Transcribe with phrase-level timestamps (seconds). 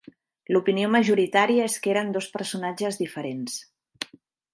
[0.55, 3.59] L'opinió majoritària és que eren dos personatges diferents.